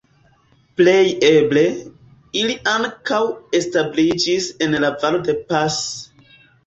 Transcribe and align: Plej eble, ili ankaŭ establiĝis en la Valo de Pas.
Plej 0.79 1.03
eble, 1.27 1.65
ili 2.43 2.55
ankaŭ 2.73 3.21
establiĝis 3.59 4.49
en 4.67 4.77
la 4.85 4.91
Valo 5.05 5.21
de 5.29 5.37
Pas. 5.53 5.77